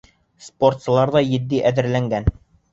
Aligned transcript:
Спортсылар 0.45 1.13
ҙа 1.17 1.23
етди 1.27 1.63
әҙерләнгән. 1.73 2.31